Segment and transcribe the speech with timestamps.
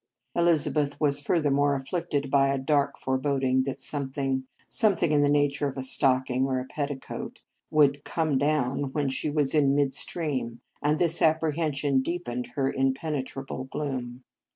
[0.35, 5.67] Elizabeth was furthermore afflicted by a dark fore boding that something something in the nature
[5.67, 7.39] of a stocking or a petti coat
[7.69, 12.73] would" come down" when she was in mid stream, and this appre hension deepened her
[12.73, 14.23] impenetrable gloom.